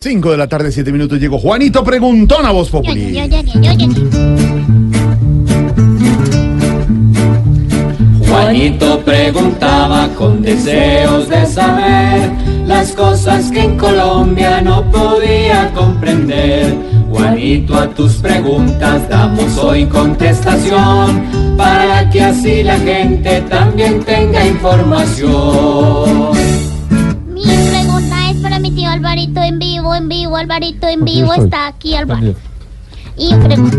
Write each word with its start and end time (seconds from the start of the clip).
5 0.00 0.30
de 0.30 0.36
la 0.36 0.46
tarde, 0.46 0.70
7 0.70 0.92
minutos. 0.92 1.18
Llegó 1.18 1.40
Juanito 1.40 1.82
Preguntón 1.82 2.46
a 2.46 2.52
Voz 2.52 2.70
Populi. 2.70 3.18
Juanito 8.28 9.00
preguntaba 9.04 10.08
con 10.14 10.40
deseos 10.40 11.28
de 11.28 11.44
saber 11.46 12.30
las 12.64 12.92
cosas 12.92 13.50
que 13.50 13.64
en 13.64 13.76
Colombia 13.76 14.60
no 14.60 14.88
podía 14.88 15.72
comprender. 15.74 16.76
Juanito, 17.10 17.74
a 17.74 17.88
tus 17.88 18.18
preguntas 18.18 19.08
damos 19.08 19.58
hoy 19.58 19.84
contestación 19.86 21.56
para 21.56 22.08
que 22.08 22.22
así 22.22 22.62
la 22.62 22.78
gente 22.78 23.40
también 23.48 24.04
tenga 24.04 24.46
información. 24.46 26.47
En 29.98 30.08
vivo, 30.08 30.36
Alvarito 30.36 30.86
en 30.86 31.04
vivo, 31.04 31.34
está 31.34 31.66
aquí 31.66 31.94
Alvarito. 31.96 32.38
Y 33.16 33.34
pregunta. 33.34 33.76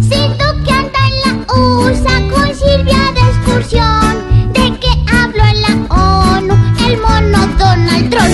Si 0.00 0.20
tú 0.38 0.46
que 0.64 0.72
andas 0.72 1.02
en 1.06 1.20
la 1.20 1.36
USA 1.54 2.16
con 2.30 2.54
Silvia 2.54 3.12
de 3.14 3.20
excursión, 3.20 4.52
¿de 4.54 4.72
qué 4.80 4.88
hablo 5.12 5.42
en 5.44 5.60
la 5.60 5.72
ONU? 5.94 6.54
El 6.86 6.96
mono 6.98 7.46
Donald 7.58 8.10
Trump. 8.10 8.32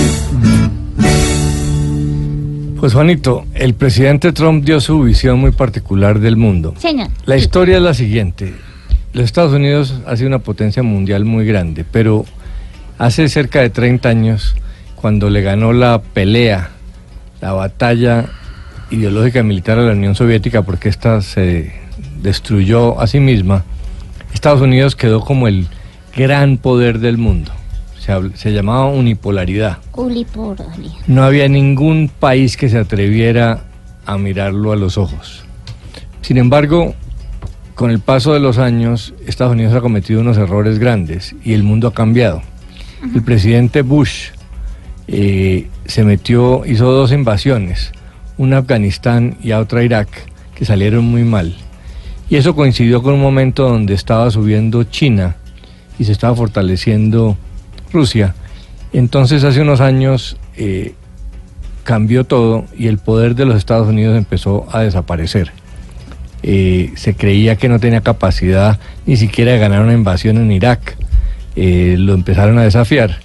Pues 2.79 2.93
Juanito, 2.93 3.45
el 3.55 3.73
presidente 3.73 4.31
Trump 4.31 4.63
dio 4.63 4.79
su 4.79 5.01
visión 5.01 5.39
muy 5.39 5.51
particular 5.51 6.19
del 6.19 6.37
mundo. 6.37 6.73
Señor. 6.77 7.09
La 7.25 7.35
historia 7.35 7.75
es 7.75 7.83
la 7.83 7.93
siguiente. 7.93 8.53
Los 9.11 9.25
Estados 9.25 9.53
Unidos 9.53 9.95
ha 10.05 10.15
sido 10.15 10.27
una 10.27 10.39
potencia 10.39 10.81
mundial 10.81 11.25
muy 11.25 11.45
grande, 11.45 11.85
pero 11.89 12.25
hace 12.97 13.29
cerca 13.29 13.61
de 13.61 13.69
30 13.69 14.09
años, 14.09 14.55
cuando 14.95 15.29
le 15.29 15.41
ganó 15.41 15.73
la 15.73 16.01
pelea, 16.01 16.69
la 17.41 17.53
batalla 17.53 18.25
ideológica 18.91 19.39
y 19.39 19.43
militar 19.43 19.79
a 19.79 19.83
la 19.83 19.91
Unión 19.91 20.15
Soviética, 20.15 20.61
porque 20.61 20.89
ésta 20.89 21.21
se 21.21 21.73
destruyó 22.21 22.99
a 22.99 23.07
sí 23.07 23.19
misma, 23.19 23.63
Estados 24.33 24.61
Unidos 24.61 24.95
quedó 24.95 25.21
como 25.21 25.47
el 25.47 25.67
gran 26.15 26.57
poder 26.57 26.99
del 26.99 27.17
mundo. 27.17 27.51
Se, 28.35 28.53
llamaba 28.53 28.85
unipolaridad. 28.85 29.79
Uliporali. 29.93 30.91
No 31.07 31.23
había 31.23 31.47
ningún 31.47 32.11
país 32.19 32.55
que 32.55 32.69
se 32.69 32.77
atreviera 32.77 33.63
a 34.05 34.19
mirarlo 34.19 34.71
a 34.71 34.75
los 34.75 34.99
ojos. 34.99 35.43
Sin 36.21 36.37
embargo, 36.37 36.93
con 37.73 37.89
el 37.89 37.99
paso 37.99 38.33
de 38.33 38.39
los 38.39 38.59
años, 38.59 39.15
Estados 39.25 39.53
Unidos 39.53 39.73
ha 39.73 39.81
cometido 39.81 40.21
unos 40.21 40.37
errores 40.37 40.77
grandes 40.77 41.35
y 41.43 41.53
el 41.53 41.63
mundo 41.63 41.87
ha 41.87 41.93
cambiado. 41.93 42.43
El 43.13 43.21
presidente 43.23 43.81
Bush 43.81 44.29
eh, 45.07 45.67
se 45.85 46.03
metió, 46.03 46.65
hizo 46.65 46.91
dos 46.91 47.11
invasiones, 47.11 47.91
una 48.37 48.57
a 48.57 48.59
Afganistán 48.59 49.37
y 49.41 49.51
otra 49.51 49.81
a 49.81 49.83
Irak, 49.83 50.07
que 50.55 50.65
salieron 50.65 51.05
muy 51.05 51.23
mal. 51.23 51.55
Y 52.29 52.37
eso 52.37 52.55
coincidió 52.55 53.03
con 53.03 53.13
un 53.13 53.21
momento 53.21 53.69
donde 53.69 53.93
estaba 53.93 54.31
subiendo 54.31 54.83
China 54.83 55.35
y 55.99 56.05
se 56.05 56.11
estaba 56.11 56.35
fortaleciendo 56.35 57.37
Rusia. 57.93 58.33
Entonces 58.93 59.43
hace 59.43 59.61
unos 59.61 59.81
años 59.81 60.37
eh, 60.57 60.95
cambió 61.83 62.23
todo 62.23 62.65
y 62.77 62.87
el 62.87 62.97
poder 62.97 63.35
de 63.35 63.45
los 63.45 63.57
Estados 63.57 63.87
Unidos 63.87 64.17
empezó 64.17 64.67
a 64.71 64.81
desaparecer. 64.81 65.51
Eh, 66.41 66.91
se 66.95 67.15
creía 67.15 67.55
que 67.55 67.69
no 67.69 67.79
tenía 67.79 68.01
capacidad 68.01 68.79
ni 69.05 69.17
siquiera 69.17 69.53
de 69.53 69.59
ganar 69.59 69.81
una 69.81 69.93
invasión 69.93 70.37
en 70.37 70.51
Irak. 70.51 70.97
Eh, 71.55 71.95
lo 71.97 72.13
empezaron 72.13 72.57
a 72.57 72.63
desafiar. 72.63 73.19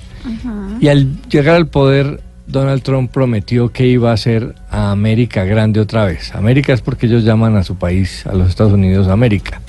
Y 0.81 0.89
al 0.89 1.21
llegar 1.29 1.57
al 1.57 1.67
poder, 1.67 2.21
Donald 2.47 2.83
Trump 2.83 3.11
prometió 3.11 3.71
que 3.71 3.87
iba 3.87 4.11
a 4.11 4.15
hacer 4.15 4.55
a 4.71 4.91
América 4.91 5.45
grande 5.45 5.81
otra 5.81 6.05
vez. 6.05 6.35
América 6.35 6.73
es 6.73 6.81
porque 6.81 7.07
ellos 7.07 7.25
llaman 7.25 7.57
a 7.57 7.63
su 7.63 7.77
país, 7.77 8.27
a 8.27 8.35
los 8.35 8.49
Estados 8.49 8.73
Unidos, 8.73 9.09
América. 9.09 9.61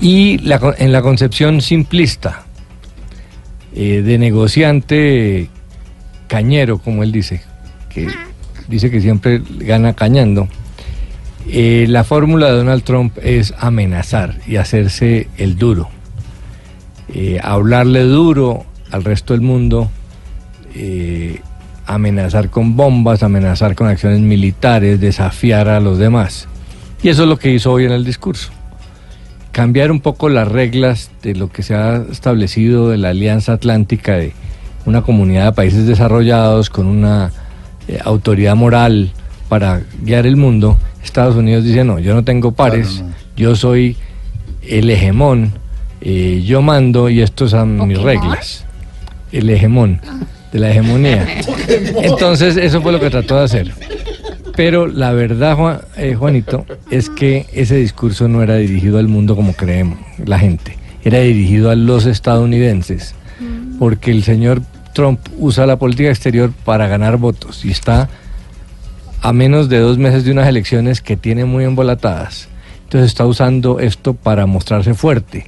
Y 0.00 0.38
la 0.38 0.74
en 0.78 0.90
la 0.90 1.02
concepción 1.02 1.60
simplista 1.60 2.42
eh, 3.74 4.02
de 4.02 4.18
negociante 4.18 5.48
cañero, 6.26 6.78
como 6.78 7.02
él 7.02 7.12
dice, 7.12 7.42
que 7.88 8.08
dice 8.68 8.90
que 8.90 9.00
siempre 9.00 9.42
gana 9.58 9.94
cañando, 9.94 10.48
eh, 11.48 11.86
la 11.88 12.04
fórmula 12.04 12.46
de 12.46 12.52
Donald 12.58 12.82
Trump 12.84 13.18
es 13.22 13.54
amenazar 13.58 14.38
y 14.46 14.56
hacerse 14.56 15.28
el 15.36 15.56
duro. 15.56 15.88
Eh, 17.14 17.38
hablarle 17.42 18.04
duro 18.04 18.64
al 18.90 19.04
resto 19.04 19.34
del 19.34 19.42
mundo, 19.42 19.90
eh, 20.74 21.40
amenazar 21.86 22.48
con 22.48 22.76
bombas, 22.76 23.22
amenazar 23.22 23.74
con 23.74 23.88
acciones 23.88 24.20
militares, 24.20 25.00
desafiar 25.00 25.68
a 25.68 25.80
los 25.80 25.98
demás. 25.98 26.48
Y 27.02 27.08
eso 27.08 27.24
es 27.24 27.28
lo 27.28 27.38
que 27.38 27.52
hizo 27.52 27.72
hoy 27.72 27.84
en 27.84 27.92
el 27.92 28.04
discurso. 28.04 28.50
Cambiar 29.50 29.90
un 29.90 30.00
poco 30.00 30.30
las 30.30 30.48
reglas 30.48 31.10
de 31.22 31.34
lo 31.34 31.50
que 31.50 31.62
se 31.62 31.74
ha 31.74 31.96
establecido 32.10 32.88
de 32.88 32.96
la 32.96 33.10
Alianza 33.10 33.52
Atlántica 33.52 34.16
de 34.16 34.32
una 34.86 35.02
comunidad 35.02 35.46
de 35.46 35.52
países 35.52 35.86
desarrollados 35.86 36.70
con 36.70 36.86
una 36.86 37.30
eh, 37.88 37.98
autoridad 38.02 38.56
moral 38.56 39.12
para 39.50 39.82
guiar 40.02 40.26
el 40.26 40.36
mundo. 40.36 40.78
Estados 41.04 41.36
Unidos 41.36 41.64
dice, 41.64 41.84
no, 41.84 41.98
yo 41.98 42.14
no 42.14 42.24
tengo 42.24 42.52
pares, 42.52 43.04
yo 43.36 43.54
soy 43.54 43.96
el 44.66 44.88
hegemón, 44.88 45.52
eh, 46.04 46.42
yo 46.44 46.62
mando 46.62 47.08
y 47.08 47.20
estos 47.22 47.52
son 47.52 47.86
mis 47.86 47.98
reglas. 48.00 48.64
El 49.30 49.48
hegemón, 49.48 50.00
de 50.52 50.58
la 50.58 50.70
hegemonía. 50.70 51.26
Entonces, 52.02 52.56
eso 52.56 52.82
fue 52.82 52.92
lo 52.92 53.00
que 53.00 53.08
trató 53.10 53.36
de 53.38 53.44
hacer. 53.44 53.72
Pero 54.56 54.86
la 54.86 55.12
verdad, 55.12 55.56
Juan- 55.56 55.80
eh, 55.96 56.14
Juanito, 56.14 56.66
es 56.90 57.08
que 57.08 57.46
ese 57.54 57.76
discurso 57.76 58.28
no 58.28 58.42
era 58.42 58.56
dirigido 58.56 58.98
al 58.98 59.08
mundo 59.08 59.34
como 59.34 59.54
creemos 59.54 59.98
la 60.26 60.38
gente, 60.38 60.76
era 61.04 61.20
dirigido 61.20 61.70
a 61.70 61.74
los 61.74 62.04
estadounidenses, 62.04 63.14
porque 63.78 64.10
el 64.10 64.22
señor 64.24 64.60
Trump 64.92 65.20
usa 65.38 65.64
la 65.64 65.76
política 65.78 66.10
exterior 66.10 66.52
para 66.66 66.86
ganar 66.86 67.16
votos 67.16 67.64
y 67.64 67.70
está 67.70 68.10
a 69.22 69.32
menos 69.32 69.70
de 69.70 69.78
dos 69.78 69.96
meses 69.96 70.24
de 70.26 70.32
unas 70.32 70.46
elecciones 70.48 71.00
que 71.00 71.16
tiene 71.16 71.46
muy 71.46 71.64
embolatadas. 71.64 72.48
Entonces 72.84 73.08
está 73.10 73.24
usando 73.24 73.80
esto 73.80 74.12
para 74.12 74.44
mostrarse 74.44 74.92
fuerte, 74.92 75.46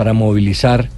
para 0.00 0.14
movilizar 0.14 0.88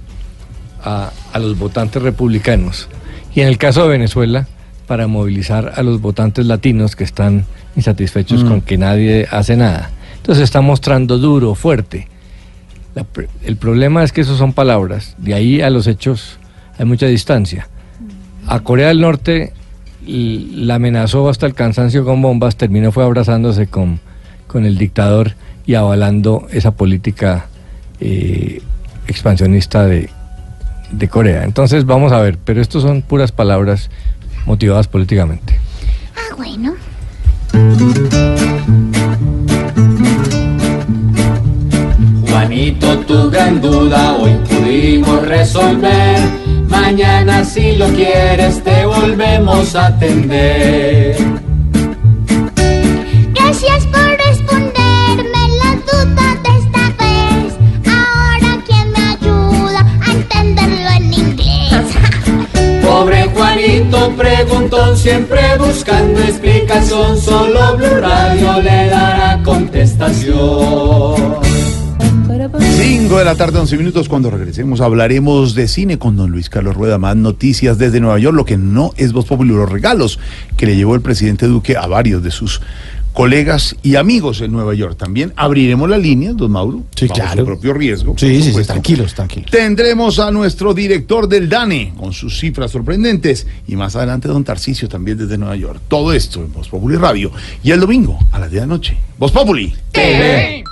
a, 0.81 1.11
a 1.33 1.39
los 1.39 1.59
votantes 1.59 2.01
republicanos. 2.01 2.87
Y 3.35 3.41
en 3.41 3.49
el 3.49 3.57
caso 3.57 3.83
de 3.83 3.89
Venezuela, 3.89 4.47
para 4.87 5.07
movilizar 5.07 5.73
a 5.75 5.83
los 5.83 5.99
votantes 5.99 6.45
latinos 6.45 6.95
que 6.95 7.03
están 7.03 7.45
insatisfechos 7.75 8.45
con 8.45 8.61
que 8.61 8.77
nadie 8.77 9.27
hace 9.29 9.57
nada. 9.57 9.91
Entonces 10.15 10.45
está 10.45 10.61
mostrando 10.61 11.17
duro, 11.17 11.53
fuerte. 11.53 12.07
La 12.95 13.05
el 13.43 13.57
problema 13.57 14.05
es 14.05 14.13
que 14.13 14.21
eso 14.21 14.37
son 14.37 14.53
palabras, 14.53 15.15
de 15.17 15.33
ahí 15.33 15.59
a 15.59 15.69
los 15.69 15.85
hechos 15.87 16.39
hay 16.79 16.85
mucha 16.85 17.07
distancia. 17.07 17.67
A 18.47 18.61
Corea 18.61 18.87
del 18.87 19.01
Norte 19.01 19.51
la 20.07 20.75
amenazó 20.75 21.27
hasta 21.27 21.45
el 21.45 21.55
cansancio 21.55 22.05
con 22.05 22.21
bombas, 22.21 22.55
terminó 22.55 22.93
fue 22.93 23.03
abrazándose 23.03 23.67
con, 23.67 23.99
con 24.47 24.63
el 24.63 24.77
dictador 24.77 25.33
y 25.65 25.73
avalando 25.73 26.47
esa 26.53 26.71
política 26.71 27.47
eh, 27.99 28.61
expansionista 29.07 29.85
de, 29.85 30.09
de 30.91 31.07
Corea. 31.07 31.43
Entonces 31.43 31.85
vamos 31.85 32.11
a 32.11 32.19
ver, 32.19 32.37
pero 32.43 32.61
estos 32.61 32.83
son 32.83 33.01
puras 33.01 33.31
palabras 33.31 33.89
motivadas 34.45 34.87
políticamente. 34.87 35.59
Ah, 36.15 36.35
bueno. 36.35 36.73
Juanito, 42.29 42.99
tu 42.99 43.29
gran 43.29 43.61
duda 43.61 44.15
hoy 44.17 44.35
pudimos 44.49 45.27
resolver. 45.27 46.17
Mañana 46.67 47.43
si 47.43 47.75
lo 47.75 47.87
quieres 47.89 48.63
te 48.63 48.85
volvemos 48.85 49.75
a 49.75 49.87
atender. 49.87 51.15
Pobre 63.03 63.23
Juanito 63.35 64.13
preguntó 64.15 64.95
siempre 64.95 65.41
buscando 65.59 66.21
explicación, 66.21 67.19
solo 67.19 67.75
Blue 67.75 67.99
Radio 67.99 68.61
le 68.61 68.87
dará 68.87 69.41
contestación. 69.43 71.35
5 72.77 73.17
de 73.17 73.25
la 73.25 73.35
tarde, 73.35 73.59
11 73.59 73.75
minutos. 73.75 74.07
Cuando 74.07 74.29
regresemos, 74.29 74.79
hablaremos 74.79 75.53
de 75.53 75.67
cine 75.67 75.99
con 75.99 76.15
don 76.15 76.31
Luis 76.31 76.49
Carlos 76.49 76.75
Rueda. 76.75 76.97
Más 76.97 77.17
noticias 77.17 77.77
desde 77.77 77.99
Nueva 77.99 78.19
York. 78.19 78.37
Lo 78.37 78.45
que 78.45 78.55
no 78.55 78.93
es 78.95 79.11
Voz 79.11 79.25
Popular, 79.25 79.53
los 79.53 79.69
regalos 79.69 80.17
que 80.55 80.65
le 80.65 80.77
llevó 80.77 80.95
el 80.95 81.01
presidente 81.01 81.47
Duque 81.47 81.75
a 81.75 81.87
varios 81.87 82.23
de 82.23 82.31
sus 82.31 82.61
colegas 83.13 83.75
y 83.83 83.95
amigos 83.95 84.41
en 84.41 84.51
Nueva 84.51 84.73
York. 84.73 84.97
También 84.97 85.33
abriremos 85.35 85.89
la 85.89 85.97
línea, 85.97 86.33
don 86.33 86.51
Mauro. 86.51 86.83
Sí, 86.95 87.07
bajo 87.07 87.21
claro. 87.21 87.41
su 87.41 87.45
propio 87.45 87.73
riesgo. 87.73 88.15
Sí, 88.17 88.41
sí, 88.41 88.53
sí, 88.53 88.63
tranquilos, 88.63 89.13
tranquilos. 89.13 89.49
Tendremos 89.51 90.19
a 90.19 90.31
nuestro 90.31 90.73
director 90.73 91.27
del 91.27 91.47
DANE 91.47 91.93
con 91.97 92.11
sus 92.11 92.39
cifras 92.39 92.71
sorprendentes 92.71 93.47
y 93.67 93.75
más 93.75 93.95
adelante 93.95 94.27
don 94.27 94.43
Tarcicio 94.43 94.89
también 94.89 95.17
desde 95.17 95.37
Nueva 95.37 95.55
York. 95.55 95.81
Todo 95.87 96.11
esto 96.13 96.39
en 96.41 96.51
Voz 96.51 96.67
Populi 96.67 96.97
Radio 96.97 97.31
y 97.63 97.71
el 97.71 97.79
domingo 97.79 98.17
a 98.31 98.39
las 98.39 98.49
10 98.49 98.61
de 98.61 98.67
la 98.67 98.73
noche. 98.73 98.97
Voz 99.17 99.31
Populi. 99.31 99.73
TV. 99.91 100.63